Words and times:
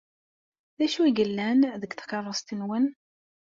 D 0.77 0.79
acu 0.85 0.99
ay 1.03 1.13
yellan 1.17 1.59
deg 1.81 1.91
tkeṛṛust-nwen? 1.93 2.85